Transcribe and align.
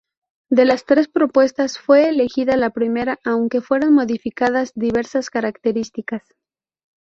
De 0.49 0.65
las 0.65 0.85
tres 0.85 1.07
propuestas, 1.07 1.77
fue 1.77 2.09
elegida 2.09 2.57
la 2.57 2.71
primera, 2.71 3.19
aunque 3.23 3.61
fueron 3.61 3.93
modificadas 3.93 4.71
diversas 4.73 5.29
características. 5.29 6.23